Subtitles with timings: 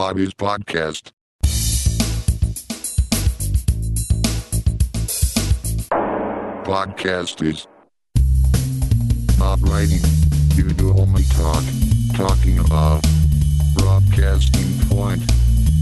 [0.00, 1.11] Bobby's Podcast.
[6.63, 7.67] Podcast is
[9.37, 9.99] not writing.
[10.55, 11.63] You do only talk.
[12.15, 13.03] Talking about
[13.75, 15.21] broadcasting point.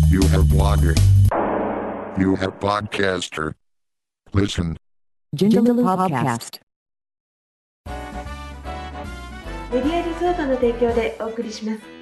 [0.09, 0.95] You have blogger.
[2.19, 3.53] You have podcaster.
[4.33, 4.77] Listen.
[5.35, 6.59] Jingle Podcast.
[9.71, 11.97] メディアリゾートの提供でお送りします。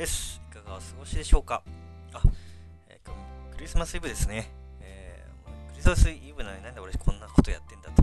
[0.00, 0.40] です。
[0.50, 1.62] いかがお過ごしでしょうか？
[2.14, 2.22] あ、
[2.88, 4.48] えークリスマスイブですね。
[4.80, 8.02] えー、クリスマスイブなのになんで俺こんなことやってんだと、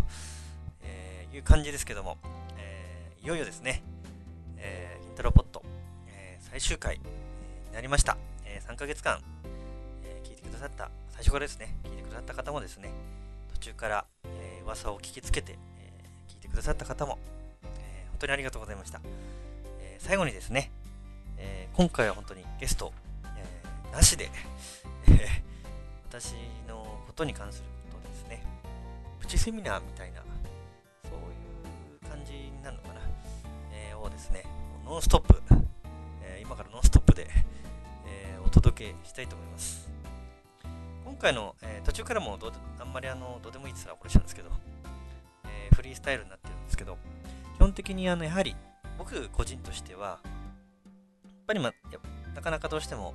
[0.83, 2.19] えーいう感じですけども、
[2.59, 3.81] えいよいよですね、
[4.57, 5.63] えー、金太郎ポット、
[6.07, 7.03] え最終回、に
[7.73, 8.15] なりました。
[8.45, 9.19] え3ヶ月間、
[10.03, 12.91] え聞いてくださった、最初からですね、聞いてくださった方もですね、
[13.53, 15.91] 途中から、えー噂を聞きつけて、え
[16.29, 17.17] 聞いてくださった方も、
[17.79, 19.01] え本当にありがとうございました。
[19.79, 20.69] え最後にですね、
[21.77, 22.91] 今回は本当にゲスト、
[23.37, 24.31] えーなしで、
[25.07, 25.15] えー
[26.09, 26.33] 私
[26.67, 28.43] のことに関することですね、
[29.19, 30.23] プチセミナーみたいな、
[31.03, 33.01] そういう感じになるのかな、
[33.71, 34.43] えーをですね、
[34.85, 35.39] ノンストップ、
[36.23, 37.27] え今からノンストップで、
[38.07, 39.87] えお届けしたいと思います。
[41.05, 44.49] 今回の、え途中からもどあんまりあのどうでもいいって言ったらこれしたんですけど、
[45.45, 46.97] えフリースタイルになってるんですけど、
[47.57, 48.55] 基本的にあのやはり
[48.97, 50.19] 僕個人としては、
[51.47, 51.71] ぱり、ま、
[52.35, 53.13] なかなかどうしても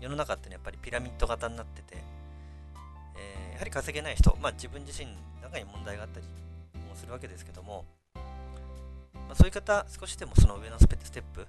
[0.00, 1.96] 世の中ってね、やっぱりピラミッド型になってて、
[3.16, 8.20] えーやはり稼げない人、まあ自分自身の中に問題があったりもするわけですけども、ま
[9.32, 11.46] あ、そういう方、少しでもその上のスペステップ、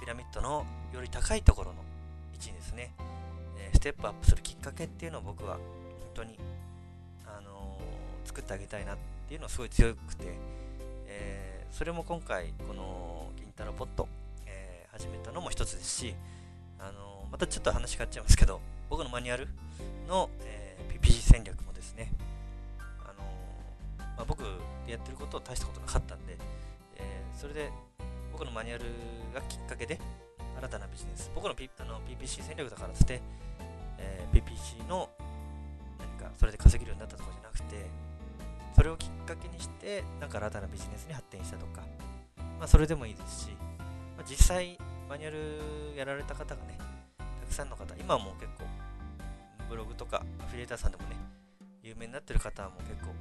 [0.00, 1.78] ピラミッドのより高いところの
[2.34, 2.92] 位置にですね、
[3.58, 5.62] えーステップアップするきっかけっていうのを僕は本
[6.14, 6.38] 当に、
[7.26, 8.96] あのー作ってあげたいなっ
[9.28, 10.24] ていうのはすごい強くて、
[11.06, 14.06] えーそれも今回この銀太郎ポット、
[15.02, 16.14] 始めたのも一つですし、
[16.78, 19.48] あのまたちょっと話変わっちゃいますけど僕のマニュアル
[20.06, 22.12] の、えー PPC 戦略もですね、
[22.78, 23.24] あの
[24.16, 24.44] まあ、僕
[24.86, 26.36] でやってることを大したことなかったんで、
[26.96, 27.70] えーそれで
[28.30, 28.84] 僕のマニュアル
[29.34, 29.98] がきっかけで
[30.58, 33.20] 新たなビジネス僕の,、P、あの PPC 戦略だからっつって、
[33.98, 35.10] えー PPC の
[35.98, 37.90] 何かそれで稼げるようになったとかじゃなくて
[38.76, 41.82] それをきっかけにしてなんか新たなビジネスに発展したとか、
[42.60, 43.48] まあ、それでもいいですし、
[44.16, 46.78] まあ、実際マニュアルやられた方がね
[47.18, 48.64] たくさんの方今はもう結構
[49.68, 51.16] ブログとかアフィリエーターさんでもね
[51.82, 53.12] 有名になってる方も結構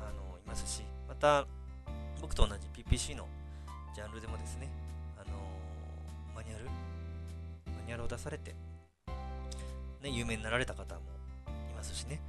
[0.00, 1.46] あのいますしまた
[2.20, 3.26] 僕と同じ PPC の
[3.94, 4.68] ジャンルでもですね、
[5.16, 5.36] あの
[6.34, 6.70] マニュアルマ
[7.86, 8.54] ニュアルを出されて、
[10.02, 11.00] ね、有名になられた方も
[11.70, 12.20] いますしね、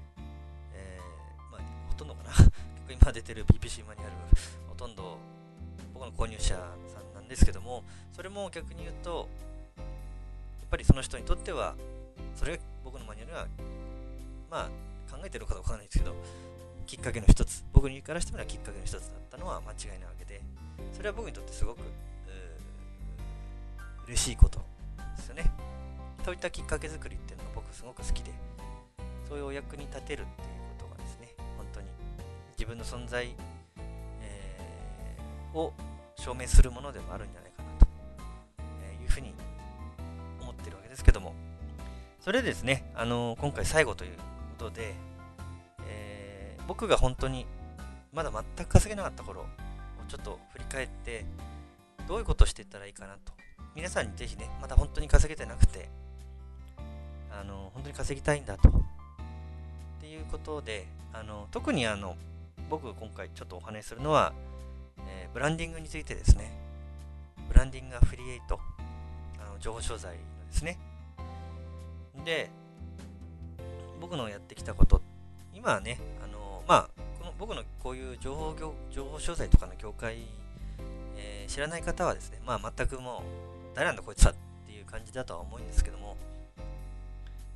[0.73, 2.29] えーまあ、ほとんどかな。
[2.33, 2.49] 結
[2.87, 4.13] 構今出てる PPC マニュアル
[4.67, 5.17] ほとんど
[5.93, 7.83] 僕の購入者さんですけども
[8.13, 9.29] それも逆に言うと
[9.79, 11.75] やっぱりその人にとっては
[12.35, 13.47] それが僕のマニュアルは
[14.49, 14.69] ま
[15.09, 16.13] あ考えてるかどうかわかんないですけど
[16.85, 20.41] きっかけの一つ僕にからしてみればきっかけの一つだったのは間違いなわけで
[20.91, 21.79] それは僕にとってすごく
[24.07, 24.59] 嬉しいこと
[25.15, 25.49] ですよね。
[26.25, 28.31] そういったきっかけ作りっていうのが僕すごく好きで
[29.29, 30.47] そういうお役に立てるっていう
[30.77, 31.87] ことがですね本当に
[32.57, 33.33] 自分の存在、
[34.21, 35.73] えーを
[36.21, 37.85] 証明するものでもあるんじゃないかなと
[39.03, 39.33] いうふうに
[40.39, 41.33] 思ってるわけですけども。
[42.19, 44.23] それでですね、あの今回最後というこ
[44.59, 44.93] とで、
[45.87, 47.47] えー僕が本当に
[48.13, 49.45] まだ全く稼げなかった頃を
[50.07, 51.25] ちょっと振り返って
[52.07, 53.33] どういうことをしていったらいいかなと。
[53.75, 55.89] 皆さんにぜひねまだ本当に稼げてなくて
[57.31, 58.69] あの本当に稼ぎたいんだと。
[58.69, 58.73] っ
[59.99, 62.15] ていうことであの特にあの
[62.69, 64.31] 僕が今回ちょっとお話しするのは、
[65.33, 66.51] ブランディングについてですね。
[67.47, 68.59] ブランディングアフリエイト。
[69.39, 70.19] あの情報商材で
[70.51, 70.77] すね。
[72.25, 72.49] で
[73.99, 75.01] 僕のやってきたこと。
[75.53, 76.89] 今はねあのまあ
[77.19, 80.17] この僕のこういう情報業情報商材とかの業界、
[81.17, 84.35] えー知らない方はですねまあ全くもう誰なんだこいつはっ
[84.65, 86.17] ていう感じだとは思うんですけども。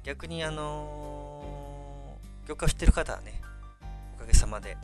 [0.03, 3.41] 逆にあのー業界を知ってる方はね
[4.15, 4.77] おかげさまで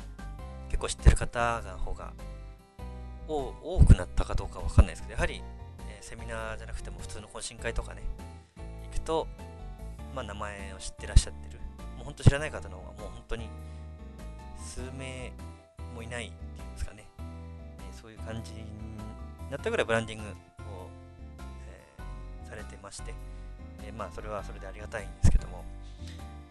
[0.70, 2.12] 結構知ってる方の方が
[3.28, 5.42] 多多くなったかどうかわかんないですけどやはり、
[5.88, 8.02] えセミナーじゃなくても普通の懇親会とかね
[8.86, 9.28] 行くと
[10.16, 11.60] まあ名前を知ってらっしゃってる。
[11.98, 13.48] もう本当知らない方の方がもう本当に
[14.58, 15.32] 数名
[15.96, 18.66] もいないっていうんですかね、えそういう感じに
[19.52, 20.32] なったぐらいブランディングを、
[21.68, 23.14] えーされてまして、
[23.84, 25.64] えーまあそれはそれでありがたいんですけども。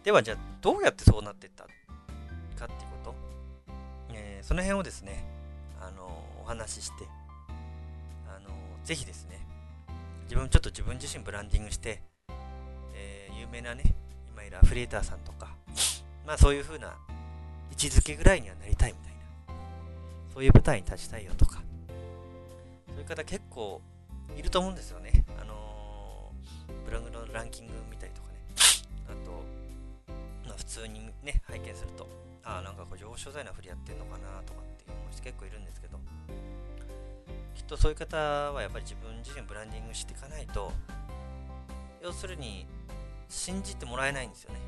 [0.03, 1.75] ではじゃあどうやってそうなってったかっ
[2.57, 2.67] ていう
[3.03, 3.15] こと、
[4.13, 5.25] えーその辺をですね、
[5.79, 7.05] あのお話しして、
[8.27, 8.49] あの
[8.83, 9.39] ぜひですね、
[10.23, 12.01] 自分ちょっと自分自身ブランディングして、
[12.93, 13.83] えー有名なね、
[14.31, 15.55] 今いるアフリエーターさんとか、
[16.25, 16.95] まあそういう風な
[17.71, 19.53] 位置づけぐらいにはなりたいみたいな、
[20.33, 21.61] そういう舞台に立ちたいよとか、
[22.87, 23.81] そういう方結構
[24.37, 25.23] いると思うんですよね。
[25.39, 25.61] あのー
[26.85, 28.39] ブログのランキング見たりとかね、
[29.07, 29.43] あと、
[30.45, 32.07] まあ、普通にね、拝見すると、
[32.43, 35.99] ああ、なんかこう上昇剤の振りやってんのかなとかっていう人結構いるんですけど、
[37.71, 40.73] とそういう方はやっぱり自分自身ブランディングしていかないと、
[42.03, 42.67] 要するに
[43.29, 44.59] 信じてもらえないんですよね。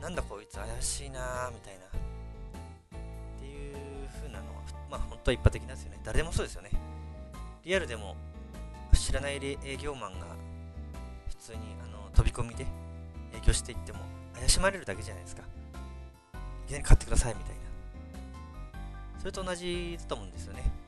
[0.00, 1.84] なんだこいつ怪しいなーみたいな。
[1.84, 3.76] っていう
[4.16, 6.00] 風なのは、まあ本当は一般的なんですよね。
[6.04, 6.70] 誰でもそうですよね。
[7.64, 8.16] リアルでも
[8.94, 10.26] 知らない営業マンが
[11.28, 12.64] 普通にあの飛び込みで
[13.34, 13.98] 営業していっても
[14.34, 15.42] 怪しまれるだけじゃないですか。
[16.64, 17.60] いきなり買ってくださいみたいな。
[19.18, 20.85] それと同じだと思うんですよね。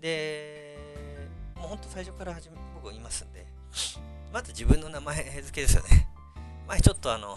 [0.00, 1.18] で、
[1.56, 3.44] もうほんと最初から始め僕言いますんで、
[4.32, 6.08] まず自分の名前付けですよね。
[6.68, 7.36] 前ちょっとあの、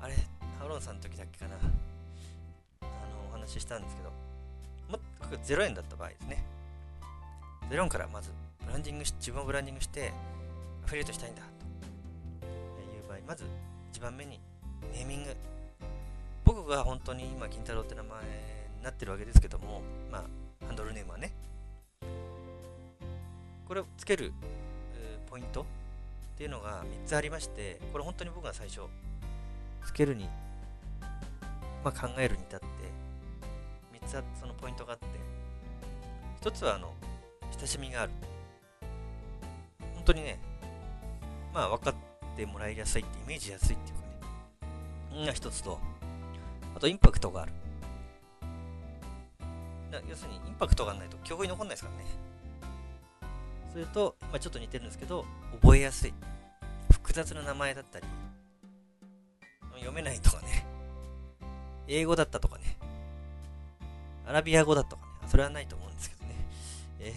[0.00, 0.14] あれ、
[0.58, 1.56] ハロンさんの時だっけかな。
[1.56, 4.10] あの、お話ししたんですけど、
[4.88, 6.44] もっと0円だった場合ですね。
[7.70, 8.30] 0円からまず
[8.64, 10.12] ブランディングし、自分をブランディングして、
[10.84, 11.42] アフィリエイトしたいんだ
[12.40, 13.44] という場合、まず
[13.90, 14.40] 一番目に
[14.92, 15.36] ネーミング。
[16.44, 19.80] 僕が本当に今、金太郎って名前になってるわけですけども、
[20.10, 21.32] まあ、ハンドルネームはね、
[23.66, 24.32] これをつける
[25.30, 25.64] ポイントっ
[26.36, 28.82] ていうのが3つありまして、これ本当に僕が最初、
[29.84, 30.28] つけるに、
[31.82, 32.66] まあ、考えるに至って、
[34.00, 35.06] 3つあそのポイントがあって、
[36.42, 36.94] 1つはあの
[37.58, 38.12] 親しみがある。
[39.94, 40.38] 本当にね、
[41.54, 41.94] まあ分かっ
[42.36, 45.80] てもらいやすいって、イメージやすいっていうかね、が1つと、
[46.76, 47.52] あとインパクトがある。
[50.08, 52.04] 要するにインパクトがないと記憶に残んないですからね。
[53.74, 55.24] それと、まあ、ちょっと似てるんですけど、
[55.60, 56.14] 覚えやすい。
[56.92, 58.06] 複雑な名前だったり、
[59.74, 60.64] 読めないとかね、
[61.88, 62.76] 英語だったとかね、
[64.28, 66.34] アラビア語だとかね、それはないと思うんですけどね。
[67.00, 67.12] え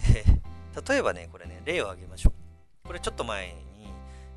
[0.75, 2.31] ー、例えばね、これね、例を挙げましょ
[2.83, 2.88] う。
[2.88, 3.54] これちょっと前に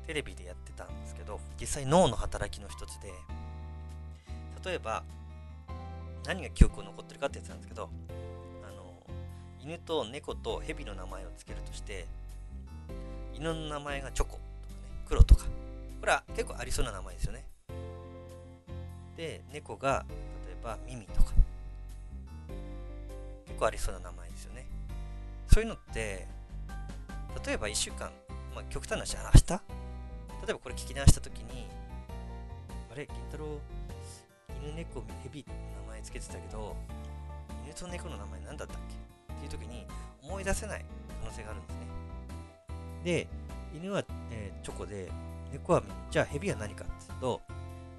[0.05, 3.11] テレビでやってたんですけど、実際脳の働きの一つで、
[4.63, 5.01] 例えば、
[6.27, 7.89] 何が記憶を残ってるかってやつなんですけど、
[9.63, 12.05] 犬と猫と蛇の名前を付けるとして、
[13.35, 14.45] 犬の名前がチョコとかね、
[15.07, 15.45] 黒とか。
[15.99, 17.45] これは結構ありそうな名前ですよね。
[19.15, 20.05] で、猫が、
[20.47, 21.31] 例えば耳とか。
[23.45, 24.65] 結構ありそうな名前ですよね。
[25.47, 26.27] そういうのって、
[27.45, 28.11] 例えば1週間、
[28.55, 29.61] まあ、極端な話、明日？
[30.41, 31.67] 例えばこれ聞き直したときに、
[32.91, 33.59] あれ、金太郎、
[34.63, 35.53] 犬、猫、蛇の
[35.85, 36.75] 名前つけてたけど、
[37.63, 39.00] 犬と猫の名前何だったっけ？
[39.45, 39.85] っていうときに
[40.21, 40.85] 思い出せない
[41.21, 41.81] 可能性があるんですね。
[43.03, 43.27] で、
[43.73, 45.11] 犬は、えーチョコで、
[45.51, 45.83] 猫は。
[46.11, 47.41] じゃあ、蛇は何かっていうと、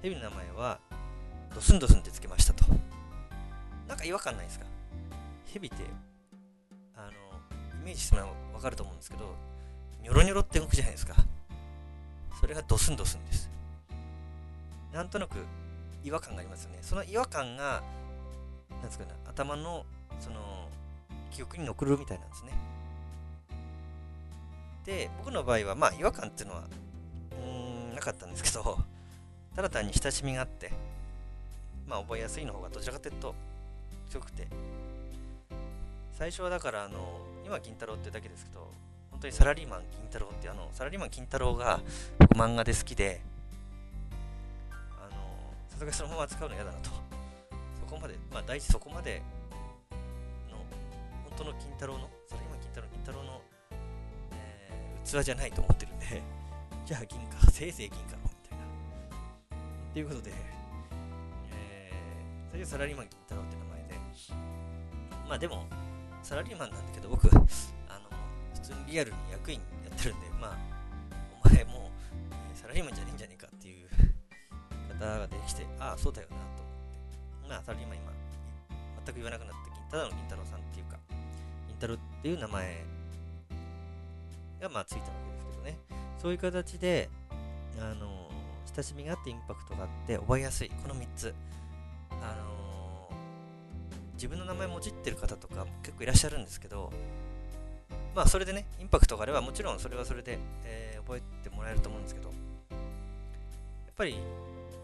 [0.01, 0.79] 蛇の名前は、
[1.53, 2.65] ドスンドスンってつけましたと。
[3.87, 4.65] なんか違和感ないですか？
[5.45, 5.83] 蛇って、
[6.95, 7.11] あの、
[7.81, 9.35] イメージしてもらわかると思うんですけど、
[10.01, 11.15] ニョロニョロって動くじゃないですか。
[12.39, 13.49] それがドスンドスンです。
[14.93, 15.35] なんとなく
[16.03, 16.79] 違和感がありますよね。
[16.81, 17.83] その違和感が、
[18.69, 19.85] なんですかね、頭の、
[20.19, 20.52] その、
[21.33, 22.51] 記憶に残るみたいなんですね。
[24.85, 26.63] で、僕の場合は、まあ、違和感っていうのは、
[27.31, 28.77] うん、なかったんですけど、
[29.55, 30.71] ただ単に親しみがあって、
[31.87, 33.35] まあ、覚えやすいの方がどちらかというと
[34.09, 34.47] 強くて、
[36.17, 38.71] 最初はだから、あの、今、金太郎ってだけですけど、
[39.11, 41.79] 本当にサラリーマン金太郎って、あの、サラリーマン金太郎が
[42.19, 43.21] 僕漫画で好きで、
[44.71, 46.89] あの、さすがにそのまま使うの嫌だなと。
[47.79, 49.21] そこまで、まあ、第一そこまで、
[51.35, 53.41] 本当の金太郎の、サラリーマン金太郎、金太郎の、
[54.31, 56.21] えー器じゃないと思ってるんで、
[56.85, 58.65] じゃあ銀貨、せいぜい銀貨の、みたいな。
[58.65, 60.31] っていうことで、
[61.51, 63.95] えー、最初サラリーマン金太郎って名前で、
[65.27, 65.65] まあでも、
[66.21, 67.45] サラリーマンなんだけど、僕、あの、
[68.53, 70.57] 普通にリアルに役員やってるんで、まあ、
[71.43, 71.89] お前も
[72.53, 73.89] う、サラリーマンじゃねえんじゃねえかっていう
[74.99, 76.55] 方ができて、ああ、そうだよなと思っ
[77.41, 78.13] て、まあ、サラリーマン今、
[79.03, 80.99] 全く言わなくなって、ただの金太郎さんっていうか、
[81.83, 82.85] 金太郎っていう名前
[84.61, 85.77] が、まあ、ついたわけですけどね、
[86.21, 87.09] そういう形で、
[87.79, 88.29] あの、
[88.73, 90.69] 親しみがあってインパクトがあって覚えやすい。
[90.69, 91.33] この3つ。
[92.21, 93.09] あの
[94.13, 96.93] 自分の名前もじってる方とか結構いらっしゃるんですけど
[98.15, 102.37] まあそれでねインパクトがあればもちろんそれはそれで、えー覚えてもらえると思うんですけどやっ
[103.97, 104.15] ぱり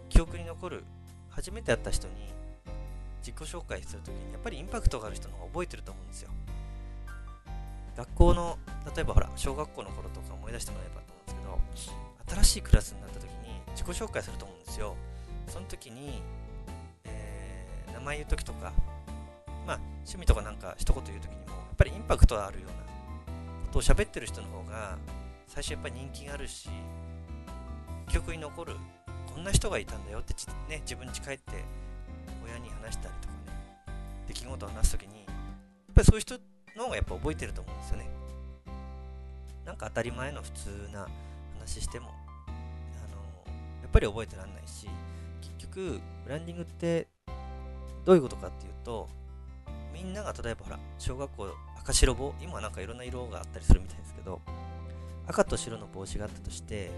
[0.09, 0.83] 記憶に残る
[1.29, 2.13] 初めて会った人に
[3.21, 6.31] 自己紹介するときにやっぱりインパクトがある人の方が覚えてると思うんですよ。
[7.99, 8.57] 学校の
[8.95, 11.87] 例えばほら小学校の頃とか思い出してもらえばと思うんです
[12.25, 14.95] けど新しいクラスになった時に自己紹介すると思うんですよ。
[15.47, 16.21] その時に、
[17.03, 18.71] えー名前言う時とか
[19.67, 22.73] まあ趣味とかなんか一言言う時にもやっぱりインパクトがあるような
[23.65, 24.97] ことを喋ってる人の方が
[25.47, 26.69] 最初やっぱり人気があるし
[28.07, 28.75] 記憶に残る
[29.27, 30.33] こんな人がいたんだよって
[30.69, 31.65] ね、自分家帰って
[32.45, 33.39] 親に話したりとかね
[34.27, 36.39] 出来事を話す時にやっぱりそういう人
[36.79, 38.09] の方がやっぱ覚えてると思うんですよね。
[39.65, 41.07] なんか当たり前の普通な
[41.59, 42.07] 話しても
[42.47, 42.51] あ
[43.13, 44.87] のやっぱり覚えてらんないし
[45.41, 47.07] 結局ブランディングって
[48.03, 49.07] どういうことかっていうと
[49.93, 51.49] みんなが例えばほら小学校
[51.81, 54.41] 赤白帽今はなんかいろんな色があったりするみたいですけど
[55.27, 56.89] 赤と白の帽子があったとして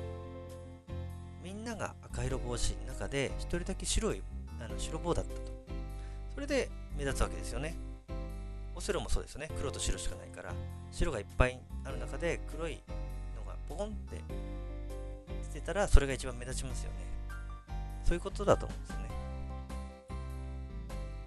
[1.43, 4.21] みんなが赤色帽子の中で一人だけ白い
[4.61, 5.51] あの白帽だったと。
[6.33, 7.75] それで目立つわけですよね。
[8.81, 9.47] オセロもそうですね。
[9.59, 10.51] 黒と白しかないから。
[10.91, 12.81] 白がいっぱいある中で黒い
[13.38, 14.17] のがポコンって
[15.43, 16.97] してたらそれが一番目立ちますよね。
[18.03, 19.09] そういうことだと思うんですよね。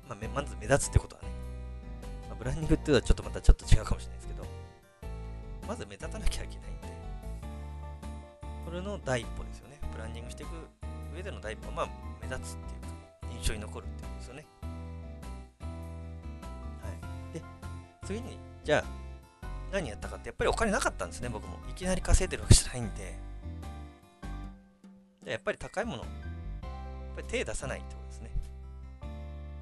[0.08, 1.28] まあ、まず目立つってことはね、
[2.28, 4.44] まあブランディングっていうのはちょっとまたちょっと違うかもしれないですけど。
[5.68, 6.88] まず目立たなきゃいけないんで。
[8.66, 9.78] これの第一歩ですよね。
[9.92, 10.50] ブランディングしていく
[11.16, 11.68] 上での第一歩。
[11.68, 11.88] はまあ
[12.20, 13.86] 目立つっていうか印象に残る。
[18.04, 21.58] 次にじゃあ何やったかってやっぱりお金なかったんですね僕も。
[21.68, 23.18] いきなり稼いでるわけじゃないんで。
[25.22, 26.06] じゃあやっぱり高いものやっ
[27.16, 28.30] ぱり手出さないってことですね。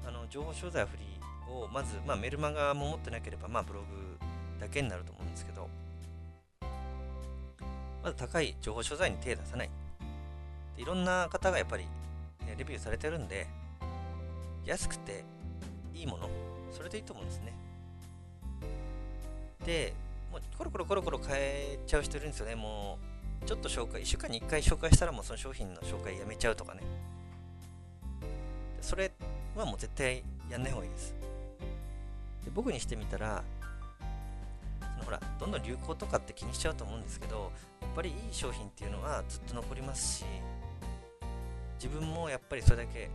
[0.07, 4.17] あの情報商材アフリーをまず、まあ、メルマガも持ってなければ、まあ、ブログ
[4.59, 5.67] だけになると思うんですけど。
[8.03, 9.69] まず高い情報商材に手出さない。
[10.77, 11.85] いろんな方がやっぱり
[12.45, 13.47] ねレビューされてるんで
[14.65, 15.23] 安くて
[15.93, 16.29] いいもの
[16.71, 17.53] それでいいと思うんですね。
[19.65, 19.93] で
[20.31, 22.55] もうコロコロコロコロ変えちゃう人いるんですよね。
[22.55, 22.97] も
[23.43, 26.81] うちょっと紹介1週間に1回紹介したらもうその商品の紹介やめちゃうとかね。
[28.81, 29.11] それ
[29.55, 31.15] はもう絶対やんない方がいいです。
[32.43, 33.43] で僕にしてみたら
[34.81, 37.51] そのほらどんどん流行とかって気にしちゃうと思うんですけど
[37.81, 40.25] やっぱりいい商品っていうのはずっと残りますし
[41.75, 43.09] 自分もやっぱりそれだけ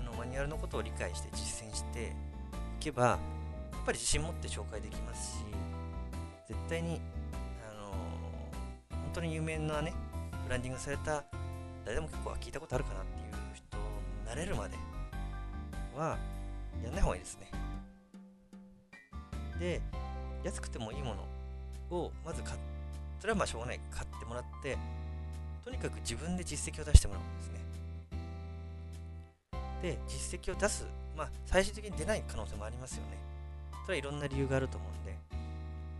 [0.00, 2.10] あのマニュアルのことを理解して実践してい
[2.80, 3.18] けば
[3.84, 5.44] ぱり自信持って紹介できますし
[6.48, 7.00] 絶対に
[7.70, 7.90] あの
[8.90, 9.92] 本当に有名なね
[10.44, 11.24] ブランディングされた
[11.84, 14.76] 誰でも結構聞いたことあるかなっていう人になれるまで
[15.96, 16.16] は
[16.82, 17.50] やんない方がいいですね。
[19.58, 19.80] で
[20.42, 21.14] 安くてもいいも
[21.90, 22.58] のをまず買っ
[23.20, 23.80] それはまあしょうがない。
[23.90, 24.76] 買ってもらって
[25.64, 27.60] とにかく自分で実績を出してもらうんですね。
[29.80, 30.86] で実績を出す
[31.16, 33.33] まあ最終的に出ない可能性もありますよね。
[33.84, 35.16] それはいろんな理由があると思うんで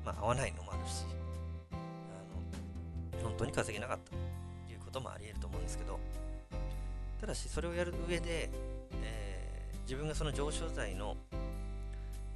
[0.05, 1.05] まあ合わないのもあるし
[1.73, 4.17] あの本当に稼げなかったと
[4.73, 5.99] いうこともあり得ると思うんですけど
[7.21, 8.51] ただしそれをやる上で、
[9.03, 9.45] えー
[9.85, 11.15] 自分がその上昇剤の、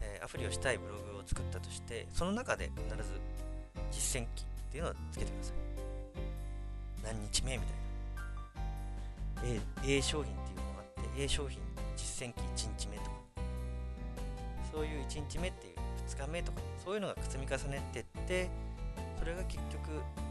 [0.02, 3.04] えーアプリをしたいブログを作ったとしてその中で必ず
[3.90, 5.54] 実践機っていうのをつけてください。
[7.14, 7.62] 何日目み
[9.42, 9.62] たいな。
[9.86, 11.58] A, A 商品っていうのがあって A 商品
[11.96, 13.27] 実践機1日目とか。
[14.78, 15.74] そういう1日目っていう
[16.08, 18.48] 2日目とかそういうのが積み重ねてって
[19.18, 19.90] それが結局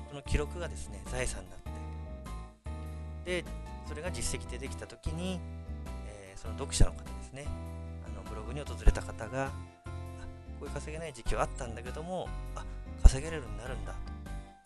[0.09, 1.59] その記録がですね財産になっ
[3.25, 3.41] て。
[3.41, 3.45] で
[3.85, 5.41] それが実績でできた時に、
[6.07, 7.45] えーその読者の方ですね。
[8.05, 9.51] あのブログに訪れた方がこ
[10.61, 12.63] ういう稼げない時期はあったんだけどもあ
[13.03, 13.91] 稼げれるようになるんだ。
[13.91, 13.97] と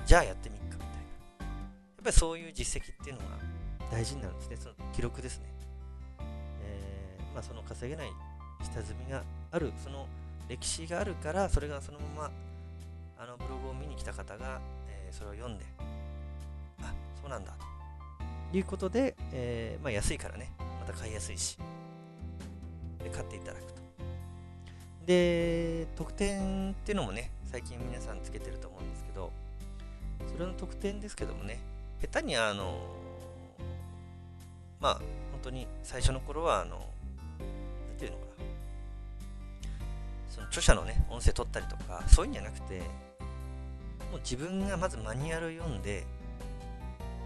[0.05, 0.85] じゃあやってみっかみたいな。
[0.85, 3.25] やっぱりそういう実績っていうのが
[3.89, 4.57] 大事になるんですね。
[4.57, 5.45] その記録ですね、
[6.61, 8.11] えーまあ、その稼げない
[8.61, 10.07] 下積みがあるその
[10.47, 12.31] 歴史があるからそれがそのまま
[13.19, 15.65] あのブログを見に来た方が、えーそれを読んで
[16.81, 17.53] あそうなんだ
[18.51, 21.57] ということで、えーまあ、安いからねまた買いやすいし
[23.03, 23.81] で買っていただくと。
[25.05, 29.31] で特典っていうのもね最近皆さんつけてると思うんですけど
[30.31, 31.59] それの特典ですけどもね
[32.01, 32.79] 下手にあの
[34.79, 35.03] まあ本
[35.43, 36.87] 当に最初の頃はあの
[37.89, 38.30] 何ていうのかな
[40.31, 42.79] その著者のね音声取ったりとかそういうんじゃなくて
[44.11, 46.05] もう自分がまずマニュアル読んで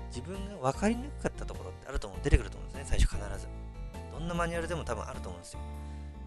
[0.10, 3.48] 自分が分かりにくかったところってあると思う出てくると思うんですね最初必ず。
[4.12, 5.60] どんなマニュアルでも多分あると思うんですよ。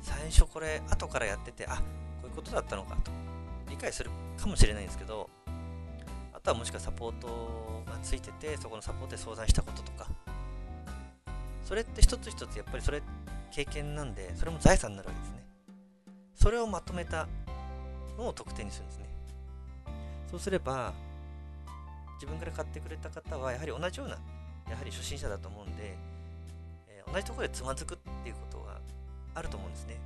[0.02, 1.82] 最初これ後からやっててあこ
[2.25, 3.11] ういうことだったのかと
[3.70, 5.28] 理解するかもしれないんですけど
[6.32, 10.06] あとはもしくはサポートがついててそこのサポートで相談したこととか。
[11.64, 13.02] それって一つ一つやっぱりそれ
[13.50, 15.38] 経験なんでそれも財産になるわけですね。
[16.38, 17.26] それをまとめた
[18.16, 19.04] のを特典にするんですね。
[20.30, 20.92] そうすれば
[22.14, 24.16] 自分から買ってくれた方はやはり同じような
[24.71, 25.97] やはり初心者だと思うんで、
[26.88, 28.78] えー同じところでつまずくっていうことが
[29.35, 29.97] あると思うんですね。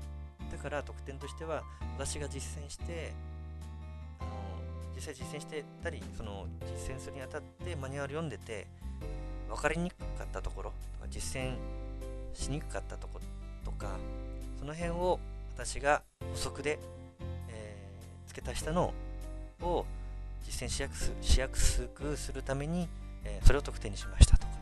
[0.51, 1.63] だから特典としては
[1.99, 3.13] 私が実践して
[4.21, 4.31] あの
[4.95, 8.67] 実際実践してたりその実践するにあたってマニュアル読んでて
[9.49, 11.57] 分かりにくかったところとか実践
[12.35, 13.97] しにくかったところとか
[14.59, 15.19] その辺を
[15.57, 16.79] 私が補足で、
[17.49, 18.95] えー付け足したの
[19.61, 19.85] を
[20.43, 22.89] 実践しやすしやすくするために、
[23.25, 24.47] えーそれを特典にしましたと。
[24.47, 24.53] か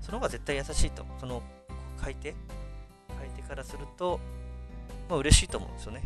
[0.00, 1.04] その方が絶対優しいと。
[1.18, 1.42] その
[2.02, 2.34] 書いて
[3.18, 4.18] 書いてからすると、
[5.08, 6.02] まあ、嬉しいと思うんですよね。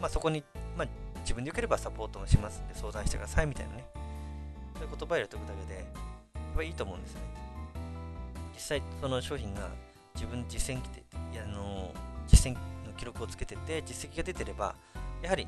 [0.00, 0.42] まあそこに、
[0.76, 0.88] まあ、
[1.20, 3.86] 自分でよければサポートもしますんで相談してくださいみたいなね。
[4.74, 5.84] そういう言葉を入れておくだけでやっ
[6.56, 7.26] ぱいいと思うんですよね。
[8.54, 9.68] 実際その商品が
[10.14, 11.02] 自分実践来て
[11.42, 11.92] あの
[12.26, 12.60] 実践の
[12.96, 14.74] 記録をつけてて実績が出てれば
[15.22, 15.46] やはり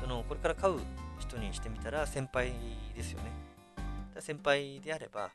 [0.00, 0.78] そのこれから買う
[1.18, 2.52] 人にしてみたら先輩
[2.96, 3.30] ですよね。
[4.20, 5.28] 先輩であればや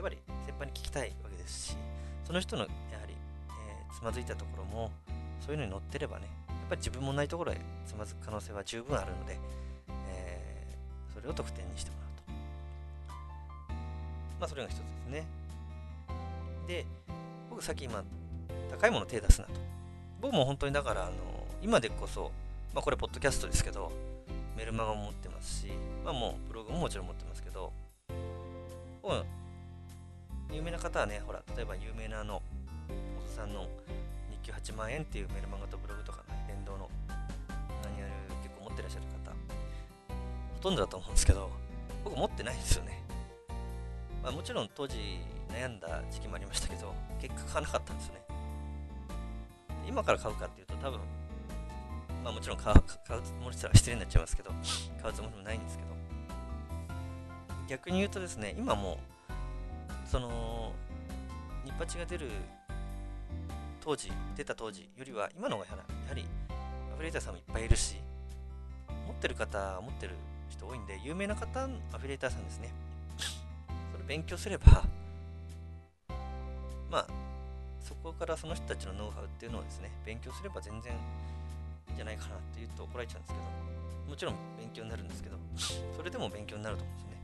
[0.00, 1.76] っぱり先輩に聞きたいわけですし
[2.24, 4.90] その人のやはり、えーつまずいたところも
[5.40, 9.38] そういうのに乗ってればねやっぱり自分もないところへつまずく可能性は十分あるので、
[10.08, 12.32] えーそれを得点にしてもらうと。
[14.40, 15.26] まあそれが一つですね。
[16.66, 16.86] で
[17.50, 18.02] 僕さっき今
[18.70, 19.52] 高いもの手出すなと。
[20.20, 21.12] 僕も本当にだからあの
[21.62, 22.30] 今でこそ
[22.74, 23.90] まあこれポッドキャストですけど
[24.56, 25.66] メルマガも持ってますし
[26.04, 27.72] まあもうブログももちろん持ってますけど
[30.52, 32.42] 有名な方はねほら例えば有名なあの
[33.16, 33.66] お父さんの
[34.30, 37.14] 日給8万円っていうメルマガとブログとかね連動のマ
[37.96, 38.12] ニュアル
[38.42, 41.50] 結構持ってらっしゃる方ほとんどだと思うんですけど
[42.04, 43.02] 僕持ってないんですよね。
[44.22, 44.96] まあもちろん当時
[45.48, 48.29] 悩んだ時期もありましたけど結果買わなかったんですよね。
[49.90, 51.00] 今から買うかっていうと多分
[52.24, 52.76] まあもちろん買う
[53.06, 54.50] 買うつもりしたら失礼になっちゃいますけど
[55.02, 55.90] 買うつもりもないんですけど。
[57.70, 58.98] 逆に言うとですね今も
[60.04, 60.72] その
[61.64, 62.28] ニッパチが出る
[63.80, 65.76] 当時出た当時よりは今の方がや
[66.08, 66.24] はり
[66.92, 67.94] アフィリエーターさんもいっぱいいるし
[69.06, 70.16] 持ってる方持ってる
[70.48, 72.72] 人多いんで有名な方アフィリエーターさんですね。
[73.92, 74.82] それ勉強すれば
[76.90, 77.06] まあ
[77.82, 80.96] そこからその人たちのノウハウっていうのをですね勉強すれば全然い
[81.90, 85.36] いんじゃないかなって言うと怒られちゃうんですけどもちろん勉強になるんですけど
[85.96, 87.20] それでも勉強になると思うんですね。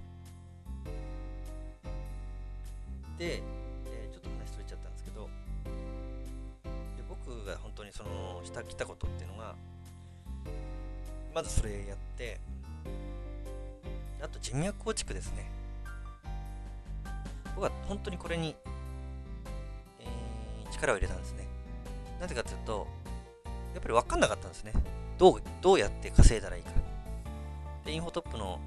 [3.18, 3.42] で、
[3.86, 5.28] えーちょっと話それちゃったんですけど
[6.54, 9.54] で僕が本当にそのした来たことっていうのが
[11.34, 12.40] まずそれやって
[14.22, 15.56] あと人脈構築ですね。
[17.56, 18.54] 僕は本当にこれに、
[20.76, 21.46] 力を入れたんですね。
[22.20, 22.86] なぜかというと
[23.74, 24.72] やっぱり分かんなかったんですね。
[25.18, 26.70] どうどうやって稼いだらいいか。
[27.84, 28.60] でインフォトップの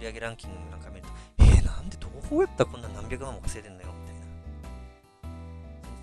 [0.00, 4.24] 売上ランキングなんか見るとえー、なんでどうやったらこんな何百万も稼いでんのよみたいな。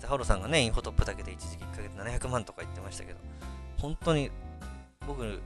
[0.00, 1.92] 日ハロさんがねインフォトップだけで一時期1ヶ月
[2.26, 3.18] 700万とか言ってましたけど
[3.78, 4.30] 本当に
[5.06, 5.40] 僕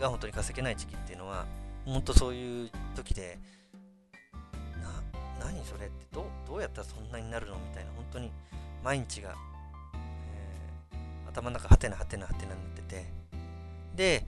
[0.00, 1.46] が本当に稼げない時期っていうのは
[1.84, 3.38] 本当そういう時で
[5.40, 7.56] な何それってどうどうやったらそんなになるの？
[7.56, 7.90] みたいな。
[7.96, 8.30] 本当に
[8.84, 9.34] 毎日が、
[9.94, 13.04] えー頭の中ハテナハテナハテナになってて。
[13.96, 14.24] で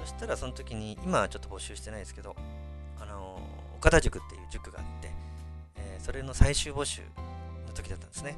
[0.00, 2.34] そしたらその時に今はちょっと募集してないですけど
[3.00, 3.40] あの
[3.76, 5.10] 岡田塾っていう塾があって、
[5.76, 7.02] えーそれの最終募集
[7.68, 8.34] の時だったんですね。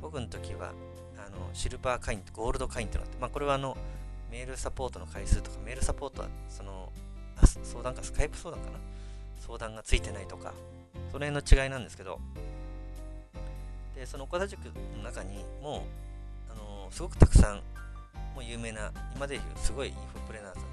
[0.00, 0.72] 僕の時は
[1.18, 3.76] あのシルバー会員とゴールド会員ってのがあって、まあ、これはあの
[4.30, 6.92] メールサポートの回数とかメールサポートはその
[7.62, 8.78] 相談かスカイプ相談かな？
[9.40, 10.52] 相談がついてないとか
[11.10, 12.20] その辺の違いなんですけど
[13.96, 15.86] でその岡田塾の中にも
[16.48, 17.56] う、あのすごくたくさん
[18.34, 20.64] もう有名な今でいうすごいインフォプレナーさん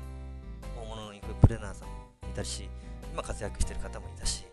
[0.84, 1.94] 大物のインフォプレナーさんも
[2.30, 2.70] いたし
[3.12, 4.46] 今活躍してる方もいたし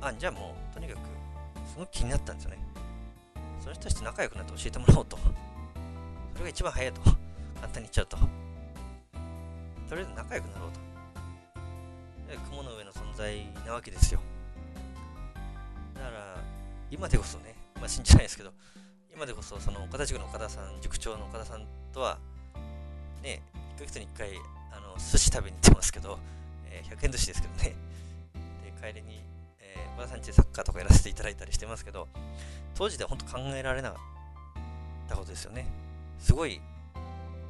[0.00, 0.98] あのあじゃあもうとにかく
[1.70, 2.58] すごく気になったんですよね。
[3.60, 5.18] その人たちと仲良くなって教えてもらおうと。
[6.32, 7.02] それが一番早いと。
[7.02, 7.16] 簡
[7.68, 8.16] 単に言っちゃうと。
[8.16, 8.24] と
[9.94, 10.80] りあえず仲良くなろうと。
[12.50, 14.20] 雲の上の存在なわけですよ。
[16.06, 16.36] だから
[16.90, 18.52] 今でこそねまあ信じないですけど
[19.14, 22.18] 今でこそその岡田塾の岡田さん塾長の岡田さんとは
[23.22, 23.42] ね
[23.76, 24.30] 1ヶ月に1回
[24.72, 26.18] あの寿司食べに行ってますけど、
[26.70, 27.74] えー100円寿司ですけどね。
[28.62, 29.20] で帰りに、
[29.58, 32.06] えー岡田さんちでサッカーとかやらせていただいたりしてますけど
[32.74, 35.66] 当時では本当考えられなかったことですよね。
[36.18, 36.60] すごい、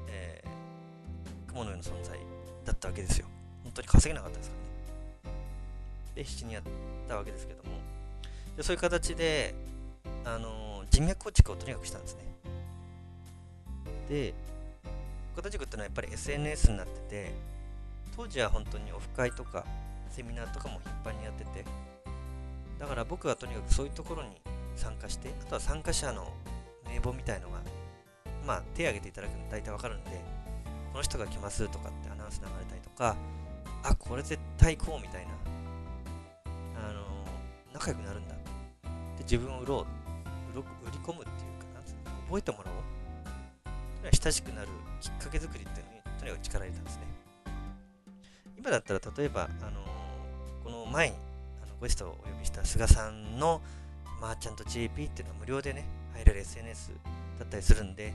[0.08, 2.18] えー雲の上の存在
[2.64, 3.26] だったわけですよ。
[3.64, 4.56] 本当に稼げなかったですか
[5.24, 5.36] らね。
[6.14, 6.62] で必死にやっ
[7.08, 7.95] たわけですけども。
[8.56, 9.54] でそういう形で、
[10.24, 12.22] あの人脈構築をとにかくしたんですね。
[14.08, 14.34] で、
[15.34, 17.32] 岡田塾ってのはやっぱり SNS になってて、
[18.16, 19.64] 当時は本当にオフ会とか
[20.10, 21.64] セミナーとかも頻繁にやってて、
[22.78, 24.40] だから僕はとにかくそういうところに
[24.76, 26.32] 参加して、あとは参加者の
[26.88, 27.58] 名簿みたいのが、
[28.46, 30.10] まあ手挙げていただくの大体わかるんで、
[30.92, 33.16] この人が来ますとかってアナウンス流れたりとか、
[33.82, 35.32] あ、これ絶対こうみたいな、
[36.88, 37.04] あの
[37.74, 38.34] 仲良くなるんだ。
[39.26, 39.86] 自分を売ろ
[40.52, 42.96] う、売ろ売り込むっていうか、なう覚えてもらおう。
[44.12, 44.68] 親しくなる
[45.00, 47.02] きっかけ作りっていうのに、とにかく力入れたんですね。
[48.56, 49.80] 今だったら、例えば、あの
[50.62, 51.16] この前に
[51.62, 53.60] あのゲストをお呼びした菅さんの
[54.20, 55.84] マーチャント JP っていうのは無料でね、
[56.14, 56.92] 入れる SNS
[57.40, 58.12] だったりするんで、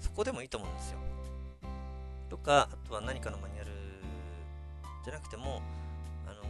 [0.00, 0.98] そこでもいいと思うんですよ。
[2.28, 3.70] とか、あとは何かのマニュアル
[5.04, 5.62] じゃなくても、
[6.26, 6.42] あの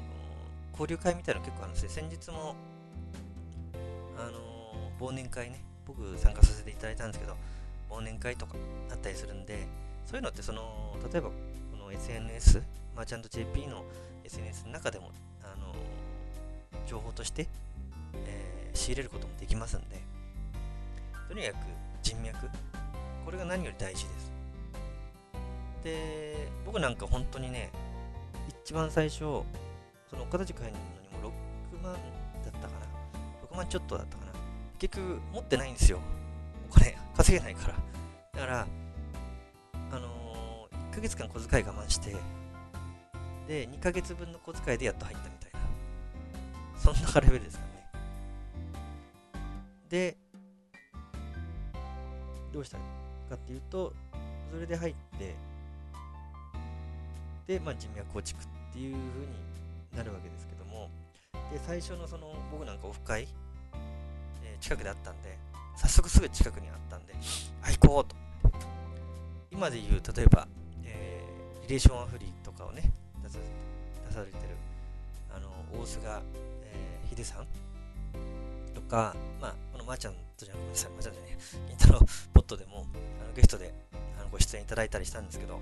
[0.73, 1.91] 交流会みたいなの結構あるんですよ。
[1.91, 2.57] 先日も、
[5.01, 7.37] 忘年会ね、僕参加させていただいたんですけど、
[7.91, 8.55] 忘年会とか
[8.91, 9.67] あったりするんで、
[10.07, 11.35] そういうのってその、例えばこ
[11.79, 12.63] の SNS、
[12.97, 13.85] マーチャント JP の
[14.25, 15.11] SNS の中でも、
[15.43, 15.75] あの
[16.87, 17.49] 情報として、
[18.27, 20.03] えー仕入れることもできますんで、
[21.29, 21.57] とにかく
[22.03, 22.49] 人脈、
[23.25, 24.33] これが何より大事です。
[25.85, 27.71] で、僕なんか本当にね、
[28.65, 30.79] 一番最初、その岡田塾入るの
[31.19, 31.33] にも
[31.81, 31.99] 6万だ
[32.51, 32.69] ったかな。
[33.53, 34.24] 6万ちょっとだったかな。
[34.79, 36.01] 結局持ってないんですよ。
[36.71, 37.75] お金稼げないから。
[38.33, 38.67] だから、
[39.93, 42.17] あのー、1ヶ月間小遣い我慢して、
[43.47, 45.59] で、2ヶ月分の小遣いでやっと入ったみたいな。
[46.79, 47.71] そんなレベルですかね。
[49.89, 50.17] で、
[52.53, 52.83] どうしたか
[53.35, 53.93] っていうと、
[54.53, 55.35] それで入って、
[57.47, 59.27] で、まあ、人脈構築っていう風に
[59.97, 60.89] なるわけですけども、
[61.53, 63.29] で、最初のその、僕なんかオフ会、
[64.65, 65.37] 近くであったんで、
[65.77, 67.13] 早速すぐ近くにあったんで、
[67.63, 68.17] あ、行こうと。
[69.51, 70.49] 今で言う、例えば、
[70.85, 72.91] えーリレーションアフリとかをね、
[73.23, 73.39] 出さ
[74.09, 74.57] 出されてる、
[75.35, 75.49] あの、
[75.79, 76.23] 大須賀、
[76.63, 77.47] えー、秀さん
[78.75, 82.01] とか、まあ、このまーちゃんとじゃごめんなさい、まーちゃんじゃねえ、銀太郎
[82.33, 82.87] ポットでも、
[83.23, 83.75] あのゲストで
[84.19, 85.61] あのご出演いただいたりしたんですけど、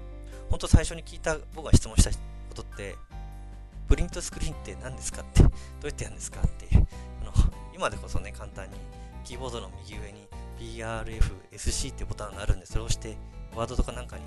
[0.48, 2.16] 本当最初に聞いた僕が質問したこ
[2.54, 2.94] とって、
[3.88, 6.68] プリントスクリーンって何ですかって、どうやってやるんですかって、
[7.82, 8.76] 今でこそね、簡単に
[9.24, 10.28] キーボードの右上に
[10.60, 13.16] PRFSC ってボタンがあるんで、それを押して、
[13.56, 14.22] ワードとかなんかに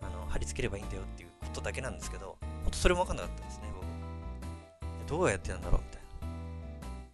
[0.00, 3.64] あの貼り付ければいいんだよっていうことだけなんですけど、本当それも分かんなかったですね、
[5.04, 5.06] 僕。
[5.06, 6.00] どうやってやるんだろうみたい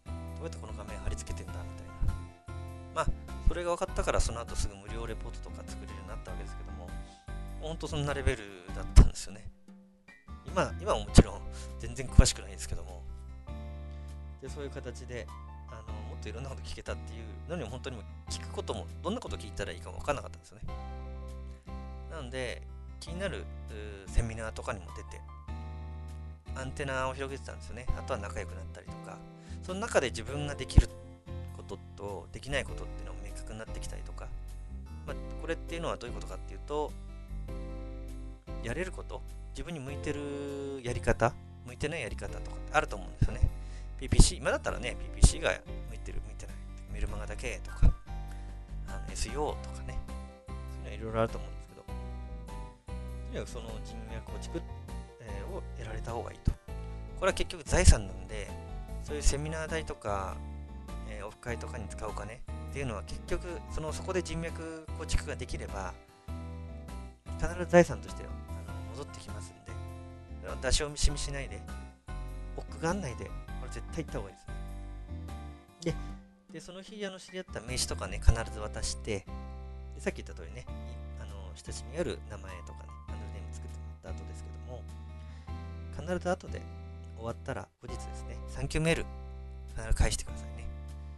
[0.06, 0.36] な。
[0.36, 2.14] どうやってこの画面貼り付けてんだみたいな。
[2.94, 3.06] まあ、
[3.48, 6.88] それが分かったから、その後すぐ無料レポートとか作れるようになったわけですけども、
[7.60, 8.44] 本当そんなレベル
[8.76, 9.42] だったんですよね。
[10.46, 11.40] 今、今ももちろん
[11.80, 13.02] 全然詳しくないですけども、
[14.40, 15.26] でそういう形で、
[16.18, 20.62] といろんなこと聞けたっていうのにも本当にも聞くことも、どんなこと聞いたらいいかも分からなかったんですよね。
[22.10, 22.62] なので、
[23.00, 23.44] 気になる
[24.08, 25.20] セミナーとかにも出て、
[26.56, 27.86] アンテナを広げてたんですよね。
[27.96, 29.16] あとは仲良くなったりとか、
[29.62, 30.88] その中で自分ができる
[31.56, 34.26] こととできないことっていうのも明確になってきたりとか、
[35.06, 36.92] まあ、これっていうのはどういうことかっていうと、
[38.64, 41.32] やれること、自分に向いてるやり方、
[41.66, 43.48] 向いてないやり方とかってあると思うんですよね。
[44.00, 45.52] PPC、今だったらね、PPC が
[46.98, 47.78] メルマガだけとか、
[48.88, 49.96] あの SEO とかね、
[50.48, 54.62] そういうのはいろいろあると思うんですけど、とにかくその人脈構築、
[55.20, 56.50] えを得られた方がいいと。
[56.50, 56.56] こ
[57.20, 58.50] れは結局財産なんで、
[59.04, 60.36] そういうセミナー代とか、
[61.08, 62.38] えーオフ会とかに使うお金っ
[62.72, 65.94] ていうのは結局そのそこで人脈構築ができれば
[67.38, 69.72] 必ず財産としてあの戻ってきますんで。
[70.62, 71.60] 出し惜しみしないで。
[72.56, 73.30] 奥がんないでこ
[73.66, 74.54] れ絶対行った方がいいですね。
[75.92, 76.17] で
[76.52, 79.24] でその日あの知り合った名刺とかね必ず渡して
[79.94, 80.64] でさっき言った通りね
[81.20, 84.82] あの親しみある名前とかねハンドルネーム作ってもらった後ですけども
[86.16, 86.62] 必ず後で
[87.16, 89.04] 終わったら後日ですねサンキューメール
[89.68, 90.64] 必ず返してくださいね。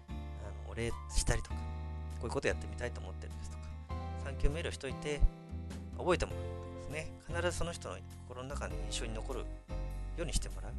[0.08, 3.62] あのお礼したりとかこういうことやってみたいと思ってるんですとか
[4.24, 5.20] サンキューメールをしといて
[5.96, 6.48] 覚えてもらうこ
[6.88, 7.96] とですね必ずその人の
[8.28, 9.46] 心の中に印象に残るよ
[10.18, 10.72] うにしてもらう。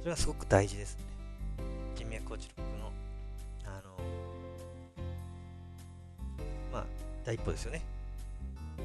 [0.00, 1.04] それがすごく大事ですね。
[1.94, 2.36] 人脈構
[7.28, 7.82] 第一歩ですよね。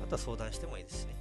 [0.04, 1.16] あとは相談してもいいですしね。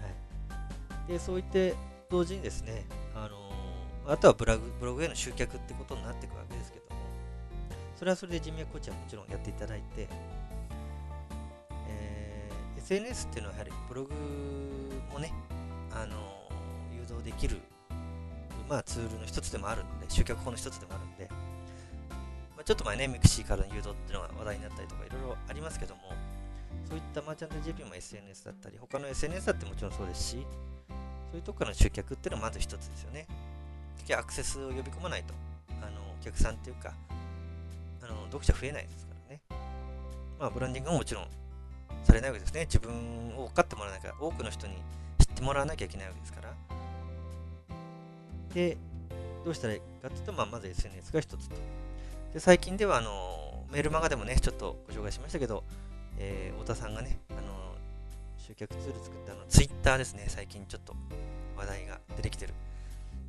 [0.00, 1.12] はい。
[1.12, 1.74] でそう言って
[2.08, 3.36] 同時にですねあの
[4.10, 7.00] あとはブログブログへの集客ってことになっていくわけですけども
[7.94, 10.08] それはそれで人脈構築はもちろんやっていただいて、
[11.86, 14.14] えー SNS っていうのはやはりブログ
[15.12, 15.30] もね、
[15.92, 16.16] あの
[16.94, 17.58] 誘導できる
[18.70, 21.28] まあ、ツールの一つでもあるんで、集客法の一つでもあるんで、
[22.70, 26.02] ちょっと前ね、 mixi からの誘導っていうのが話題になったりとか、いろいろありますけども、
[26.88, 30.46] そういったマーチャント JP も SNS だったり、他の SNS だってもちろんそうですし、
[31.32, 33.26] そういうとこからの集客っていうのはまず一つですよね。
[33.96, 35.34] 結局アクセスを呼び込まないと、
[35.82, 36.94] あのお客さんっていうか、
[38.02, 39.40] あの読者増えないですからね。
[40.38, 41.28] まあ、ブランディングももちろん
[42.04, 42.66] されないわけですね。
[42.66, 44.76] 自分を分かってもらわないから、多くの人に
[45.18, 46.54] 知ってもらわなきゃいけないわけですから。
[48.54, 48.76] で、
[49.44, 51.56] どうしたらいいかっていうと、まあ、まず SNS が一つと。
[52.32, 55.64] で、最近では、あの、メールマガでもね、ちょっとご紹介しましたけど、
[56.16, 57.74] えー、太田さんがね、あの、
[58.38, 60.94] 集客ツール作ったの、ツイッターですね、最近ちょっと
[61.56, 62.54] 話題が出てきてる。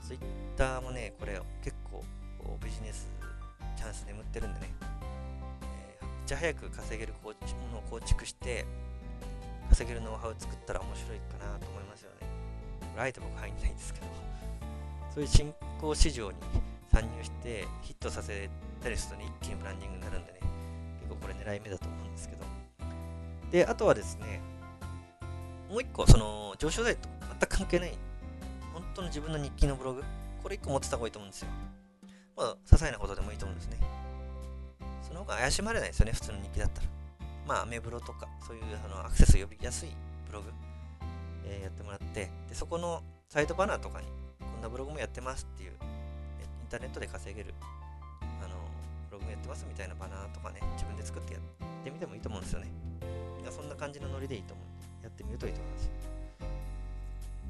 [0.06, 0.20] ツイッ
[0.56, 2.04] ターもね、これ結構
[2.64, 3.10] ビジネス
[3.76, 4.74] チャンス眠ってるんでね、
[5.64, 7.32] えー、めっちゃ早く稼げるも
[7.72, 8.66] のを構築して、
[9.70, 12.28] 稼げるノウハウを作ったら面白いかなと思いますよね。
[12.82, 14.06] これあえて僕入んないんですけど、
[15.14, 16.38] そういう新興市場に
[16.92, 18.50] 参入してヒットさせ
[18.82, 20.40] たりするとね、一気にブランディングになるんでね、
[21.00, 22.42] 結構これ狙い目だと思うんですけど。
[23.52, 24.42] で、あとはですね、
[25.70, 27.98] もう一個、その、上昇剤と全く関係ない、
[28.74, 30.04] 本当の自分の日記のブログ、
[30.44, 31.48] これ一個持ってた方がいいと思うんですよ。
[32.36, 33.78] まあ、些細なことでもいいと思うんですね。
[35.02, 36.88] その方が怪しまれないですよね、普通の日記だったら。
[37.48, 39.90] まあ、アメブロとか、そういうあのアクセス呼びやすい
[40.28, 40.52] ブログ、
[41.46, 44.08] えー、やってもらって、でそこのサイトバナーとかに、
[44.40, 45.78] こんなブログもやってますっていう、イン
[46.70, 47.54] ターネットで稼げる、
[49.22, 51.42] ブログやってますみたいなバナーとかね、自分で作ってやっ
[51.84, 52.68] てみてもいいと思うんですよね。
[53.50, 54.70] そんな感じのノリでいいと思うん
[55.02, 55.92] で、やってみるといいと思います。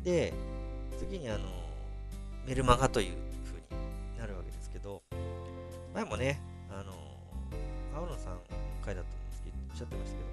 [0.03, 0.33] で、
[0.97, 1.47] 次にあの、
[2.45, 3.65] メルマガという風に
[4.17, 5.03] なるわけですけど、
[5.93, 6.93] 前もね、あの、
[7.95, 8.41] 青野さんの
[8.83, 9.07] 回だと
[9.69, 10.29] おっしゃってましたけど、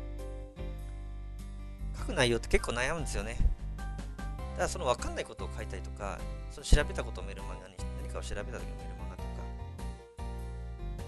[2.00, 3.36] 書く内容って結構悩むんですよね。
[4.56, 6.18] ただその分かんないことを書いたりとか、
[6.50, 8.97] その調べたことをメルマガに何かを調べた時のメルマガ、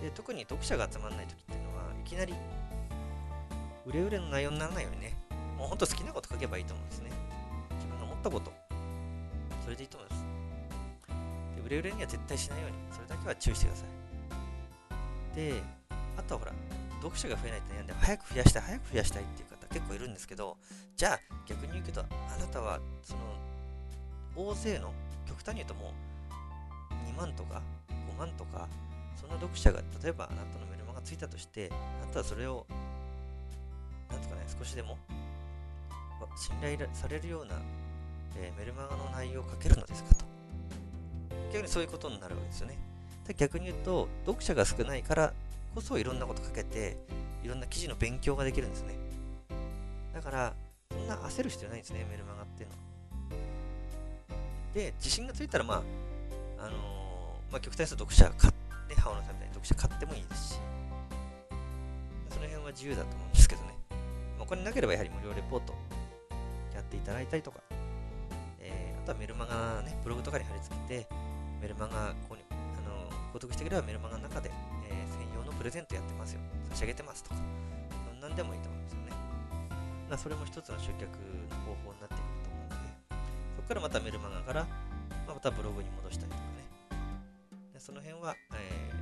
[0.01, 2.35] で特に読者が集まらない時っていうのは、いきなり
[3.87, 5.17] 売れ売れの内容にならないようにね、
[5.59, 7.11] もうほんと好きなこと書けばいいと思うんですね。
[7.75, 8.53] 自分が思ったこと、
[9.63, 10.25] それでいいと思います。
[11.57, 13.85] で売れ売れには絶対しないように、それだけは注意してくださ
[15.33, 15.37] い。
[15.37, 15.63] で、
[16.17, 16.53] あとはほら、
[17.01, 20.57] 読者が増えないって悩んで、早く増やしたい、早く増やしたいっていう方結構いるんですけど、
[20.97, 22.05] じゃあ逆に言うけど、あ
[22.39, 23.21] なたは、その、
[24.37, 24.93] 大勢の、
[25.27, 25.93] 極端に言うとも
[27.11, 27.63] う、2万とか
[28.15, 28.69] 5万とか、
[29.17, 31.71] その読者が、例えばあなたのメルマガがついたとして、
[32.03, 32.67] あなたはそれを
[34.11, 34.99] なんとかね、少しでも
[36.37, 37.55] 信頼されるような、
[38.37, 40.25] えー、メルマガの内容を書けるのですかと。
[41.53, 42.79] 逆にそういうことになるわけですよね。
[43.37, 45.33] 逆に言うと、読者が少ないから
[45.75, 46.97] こそいろんなこと書けて、
[47.45, 48.95] いろんな記事の勉強ができるんですね。
[50.13, 50.55] だから、
[50.91, 52.81] そんな焦る必要ないんですね、メルマガっていうのは。
[54.75, 58.55] で、自信がついたら、まあ、あのー、まあ、極端に読者が買っ
[59.01, 60.61] ハオナさんみたいに読者買ってもいいですし、
[62.29, 63.75] その辺は自由だと思うんですけどね。
[64.39, 65.75] お金なければやはり無料レポート
[66.75, 67.61] やっていただいたりとか、
[68.61, 71.09] えー、あとはメルマガね、ブログとかに貼り付けて、
[71.61, 74.51] メルマガ購入、あの、購読してくればメルマガの中で、
[74.89, 76.41] えー、専用のプレゼントやってますよ。
[76.71, 77.37] 差し上げてますとか、
[78.13, 79.13] そんなんでもいいと思いますよね。
[80.11, 81.09] まあ、それも一つの集客
[81.49, 83.17] の方法になってくると思うので、
[83.57, 84.67] そこからまたメルマガから、
[85.27, 86.61] ま、またブログに戻したりとかね。
[87.79, 88.35] その辺は、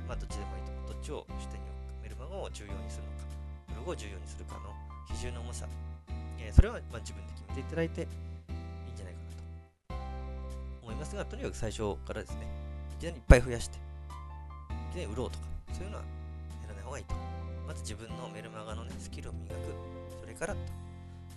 [0.09, 0.93] まあ、どっちでもいいと思う。
[0.93, 3.29] どっちを主体に置くか、メルマガを重要にするのか、
[3.69, 4.73] ブログを重要にするかの
[5.05, 5.69] 比重の重さ、
[6.41, 8.03] えー、それはまあ自分で決めていただいてい
[8.89, 9.21] いんじゃないか
[9.93, 10.01] なと
[10.81, 12.49] 思いますが、とにかく最初からですね、
[12.97, 15.45] いきなりいっぱい増やして、いきなり売ろうとか、
[15.77, 16.03] そういうのは
[16.65, 17.13] やらない方がいいと。
[17.67, 19.61] まず自分のメルマガの、ね、スキルを磨く、
[20.19, 20.59] それからと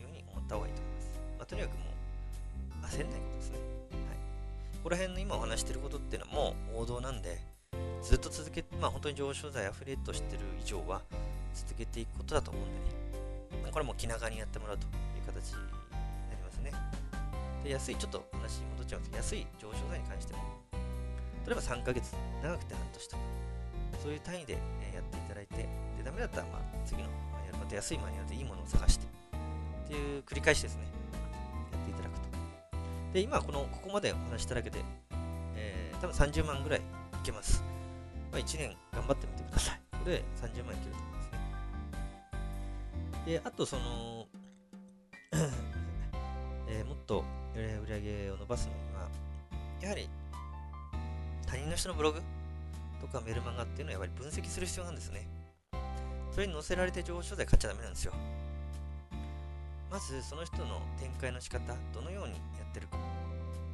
[0.00, 1.12] いうふうに思った方がいいと思います。
[1.36, 1.84] まあ、とにかくも
[2.80, 3.58] う焦んないことですね。
[4.08, 4.16] はい。
[4.80, 7.51] ここら辺の今お話していることっていうのはもう王道なんで、
[8.02, 11.02] ずっと続け、まあ本当に上昇剤アフリエイトしてる以上は
[11.54, 15.56] 続けていくことだと思うんでね、これも気長にやってもらうという形に
[16.28, 16.72] なりますね。
[17.64, 20.40] で安い、ちょっと話に戻っちゃうんですけど、安い上昇剤に関しても、
[21.46, 22.12] 例えば3ヶ月、
[22.42, 23.22] 長くて半年とか、
[24.02, 24.58] そういう単位でや
[25.00, 25.68] っていただいて、で、
[26.04, 30.82] ダメだったら、まあ、次のマニュアル、また安いマニュアルでいいものを探して、っていう繰り返しですね、
[31.72, 32.28] やっていただくと。
[33.14, 34.80] で、今、この、ここまでお話しただけで、
[35.54, 36.82] えー、多分30万ぐらいい
[37.22, 37.71] けます。
[38.32, 39.80] まあ、1年頑張ってみてください。
[39.92, 41.30] これで30万いけると思います
[43.26, 44.26] ねで、あとその、
[46.66, 49.08] えー、もっと売り上げを伸ばすのには、
[49.82, 50.08] やはり
[51.46, 52.22] 他人の人のブログ
[53.00, 55.28] とかメルマガっていうのはやっぱり分析する必要なんですね。
[56.32, 58.14] それに載せられて情報商材買っちゃダメなんですよ。
[59.90, 61.60] まずその人の展開の仕方、
[61.92, 62.96] どのようにやってるか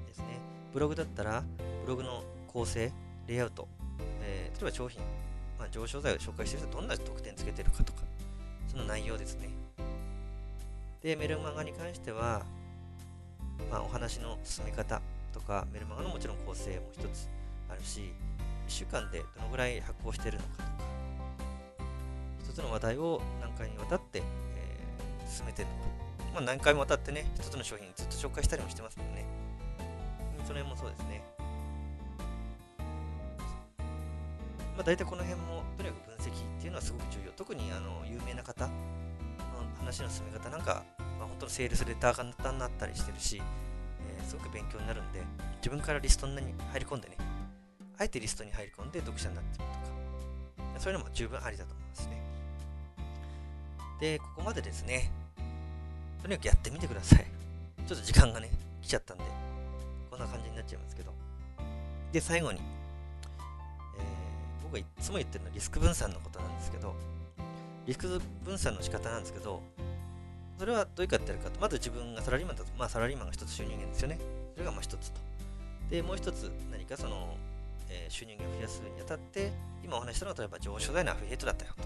[0.08, 0.40] ですね。
[0.72, 1.44] ブログだったら、
[1.84, 2.92] ブログの構成、
[3.28, 3.68] レイアウト、
[4.60, 5.00] 例えば商品、
[5.58, 8.00] まあ、上昇剤を紹介してる人どんな特典つけてるかとか、
[8.66, 9.48] その内容ですね。
[11.02, 12.42] で、メルマガに関しては、
[13.70, 15.00] まあ、お話の進め方
[15.32, 17.28] とか、メルマガのもちろん構成も一つ
[17.70, 20.68] あるし、1週間でどのぐらい発行してるのかとか、
[22.44, 24.28] 一つの話題を何回にわたって、えー
[25.28, 26.34] 進めてるのか。
[26.34, 29.24] まあ、何回もわたってね、一つの商品ずっと紹介したりもしてますもんね。
[30.46, 31.37] その辺もそうですね。
[34.78, 37.32] まあ、大体この辺も、とにかく分析っていうのはすごく重要。
[37.32, 38.72] 特にあの有名な方の
[39.80, 40.84] 話の進め方なんか、
[41.18, 45.20] まあ、本当のセールスレター型になったりしてるし、えーすごく勉強になるんで、
[45.56, 47.16] 自分からリストに入り込んでね、
[47.98, 52.22] あえてリストに入り込んで読者になってみるとか、そういうのも十分ありだと思いますね。
[54.00, 55.10] で、ここまでですね、
[56.22, 57.26] とにかくやってみてください。
[57.84, 59.24] ちょっと時間がね、来ちゃったんで、
[60.08, 61.12] こんな感じになっちゃいますけど。
[62.12, 62.60] で、最後に、
[64.70, 66.94] 僕がいつも言ってるのはリスク分散のことなんですけど、
[67.86, 69.62] リスク分散の仕方なんですけど、
[70.58, 74.18] それはどういうかってやるかと、まず自分がサラリーマンだと、まあサラリーマンが一つ収入源ですよね。
[74.54, 75.20] それがまあ一つと。
[75.90, 77.36] で、もう一つ何かその、
[77.88, 79.50] えー収入源を増やすにあたって、
[79.82, 81.84] 今お話したのは例えば上昇代のアフィリエイトだったよと。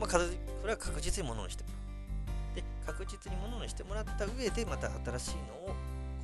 [0.00, 1.76] まあ、それは確実にものにしてもら
[2.52, 2.56] う。
[2.56, 5.74] で、確実にものにしてもらった上で、また新しいのを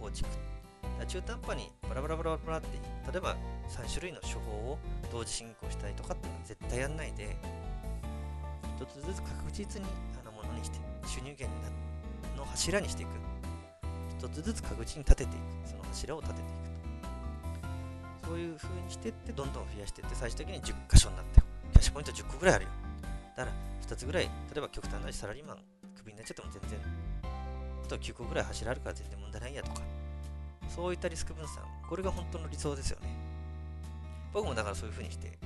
[0.01, 0.29] 構築。
[1.07, 2.69] 中途半端にバラバラバラバラって、
[3.11, 3.37] 例えば
[3.69, 4.79] 3種類の処方を
[5.11, 7.37] 同時進行したりとかっていうのは絶対やんないで、
[8.77, 9.89] 一つずつ確実に
[10.21, 11.49] あのものにして、収入源
[12.37, 13.11] の柱にしていく。
[14.19, 15.69] 一つずつ確実に立てていく。
[15.69, 16.59] その柱を立てていく
[18.23, 18.29] と。
[18.29, 21.47] そういう風にしてって、どんどん増やしていって、最終的に10箇所になったよ。
[21.73, 22.71] キャッシュポイント10個ぐらいあるよ。
[23.37, 25.59] だから2つぐらい、例えば極端なサラリーマン
[25.97, 26.79] クビになっちゃっても全然、
[27.85, 29.82] あと9個ぐらい柱あるから全然問題ないやとか、
[30.75, 33.09] そういったリスク分散、これが本当の理想ですよね。
[34.33, 35.39] 僕もだからそういう風にして、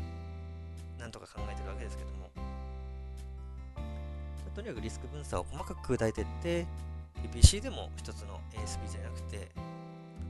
[1.00, 2.30] なんとか考えてるわけですけども、
[4.54, 6.66] とにかくリスク分散を細かく砕いていって、
[7.34, 9.48] PC でも一つの ASP じゃなくて、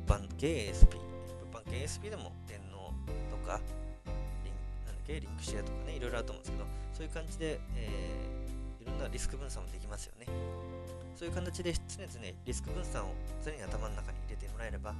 [0.07, 2.95] 物販系 ASP、物販系 ASP でも電脳
[3.31, 3.61] とか、
[4.45, 4.55] リン
[4.87, 8.46] なんだっけリンクシェアとかね、いろいろあると思うんですけど、そういう感じで、えー
[8.87, 10.27] ろんなリスク分散もできますよね。
[11.15, 12.11] そういう形で常々
[12.45, 14.95] リスク分散を常に頭の中に入れてもらえれば、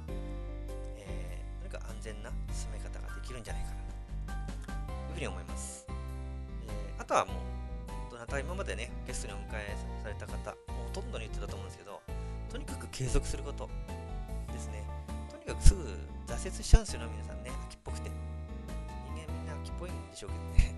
[0.97, 3.75] えー、とにか安全な進め方ができるんじゃないかな
[4.57, 5.85] というふうに思います。
[5.87, 12.01] えーあとはもう、どなた今までね、ゲストにお迎えされた方、もほとんどに言ってたと思うんですけど、
[12.49, 13.69] とにかく継続すること
[14.51, 14.83] ですね。
[15.29, 15.83] とにかくすぐ
[16.25, 18.09] 挫折しちゃうんですよね、皆さんね、秋っぽくて。
[18.09, 20.75] 人間みんな秋っぽいんでしょうけどね。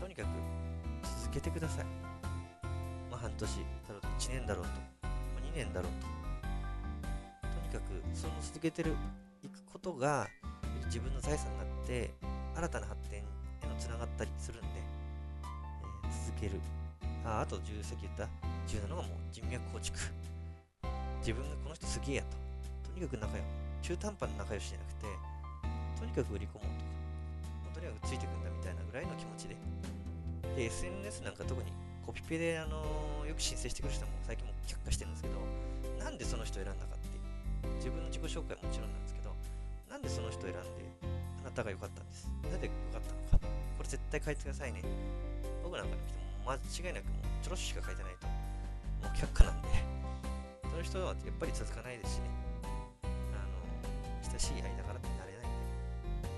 [0.00, 0.26] とにかく
[1.32, 1.84] けてください。
[3.10, 4.70] まあ半年だろうと、1年だろうと、
[5.02, 6.06] まあ2年だろうと。
[7.48, 8.94] とにかくその続けてる、
[9.42, 10.28] いくことが
[10.86, 12.10] 自分の財産になって、
[12.54, 16.60] 新たな発展へのつながったりするんで、えー続ける。
[17.24, 18.28] ああと重要さっき言った
[18.66, 19.98] 重要なのがもう人脈構築。
[21.20, 22.36] 自分がこの人すげえやと。
[22.90, 23.44] とにかく仲良
[23.80, 25.06] 中途半端な仲良しじゃなくて、
[25.98, 26.62] とにかく売り込もう
[27.64, 29.56] とか、とにかくついてくんだみたいなぐらいの気持ちで。
[30.56, 31.72] で、SNS なんか特に
[32.06, 35.40] コピペで、あのーよく申請してくる人も最近も却下してるんですけど、
[36.04, 37.76] なんでその人選んだかっていう。
[37.76, 39.32] 自分の自己紹介ももちろんなんですけど、
[39.88, 40.60] なんでその人選んで、
[41.40, 42.28] あなたが良かったんです。
[42.50, 43.46] なぜ良かったのか。
[43.78, 44.82] これ絶対書いてくださいね。
[45.64, 49.68] 僕なんかに来ても間違いなくもうちょろっしか書いてないと、もう却下なんで、
[50.68, 52.28] その人はやっぱり続かないですしね。
[53.32, 53.56] あの、
[54.28, 56.28] 親しい間柄ってなれないんで、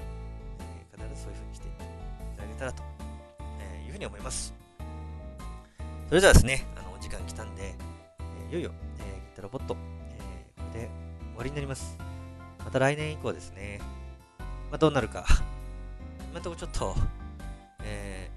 [0.00, 2.82] えー必ずそういう風にしていただけたらと、
[3.98, 4.54] うに思います。
[6.08, 7.74] それではですね、あの、お時間来たんで、
[8.48, 9.76] えいよいよ、えー、ギタロボット、
[10.10, 11.98] えーこれで終わりになります。
[12.64, 13.80] また来年以降ですね、
[14.70, 15.26] まあ、どうなるか。
[16.30, 16.94] 今のとこちょっと、
[17.82, 18.30] え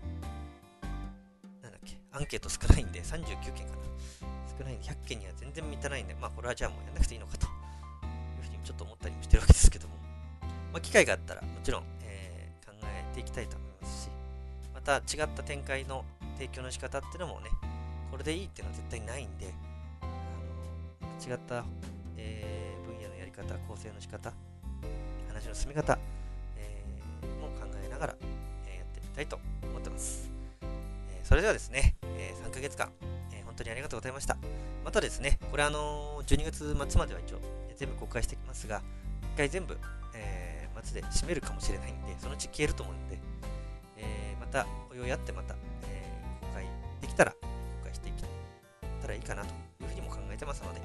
[1.59, 3.81] ー、なんだっけ、アンケート少ないんで、39件かな。
[4.57, 9.95] 少ないんで、100件には全然満たないんで、まあ、これはじゃあもうやんなくていいのかというふうにちょっと思ったりもしてるわけですけども、
[10.71, 13.70] まあ、機会があったら、もちろん、えー考えていきたいと思います、
[14.85, 16.03] また違った展開の
[16.35, 17.49] 提供の仕方っていうのもね、
[18.09, 19.53] これでいいっていうのは絶対ないんで、
[20.01, 20.05] あ
[21.27, 21.63] の違った、
[22.17, 24.33] えー分野のやり方、構成の仕方、
[25.27, 25.97] 話の進め方、
[26.57, 28.15] えーも考えながら、
[28.65, 30.29] えーやってみたいと思ってます。
[31.13, 32.91] えーそれではですね、えー3ヶ月間、
[33.33, 34.35] えー本当にありがとうございました。
[34.83, 37.39] またですね、これあのー12月末までは一応、
[37.77, 38.81] 全部公開してきますが、
[39.35, 39.77] 一回全部、
[40.15, 43.19] えー末で締めるかもしれないんで、そのうち消えると思うんで、
[44.51, 45.55] た、お用やってまた、
[45.87, 46.65] えー公開
[47.01, 47.37] できたら、公
[47.85, 48.23] 開していけ
[49.01, 49.49] たらいいかなと
[49.83, 50.81] いうふうにも考えてますので、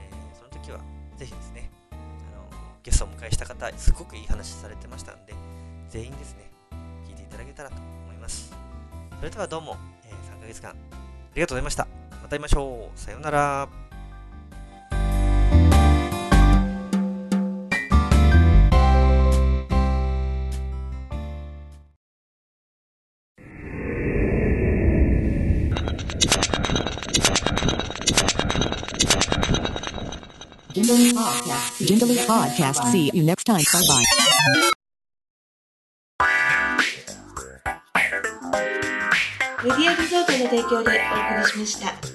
[0.00, 0.78] えーその時は、
[1.16, 5.34] ぜひですね、あのゲストをお迎えした方、すごくいい話されてましたので、
[5.88, 6.50] 全員ですね、
[7.06, 8.52] 聞いていただけたらと思います。
[9.18, 10.74] それではどうも、えー3ヶ月間、あ
[11.34, 11.86] りがとうございました。
[12.22, 12.98] また会いましょう。
[12.98, 13.89] さようなら。
[30.90, 31.86] Jindalee Podcast.
[31.86, 32.82] Jindalee Podcast.
[32.90, 33.62] See you next time.
[33.72, 34.04] Bye bye.
[39.62, 42.09] メディアリゾートの提供でお送りしました。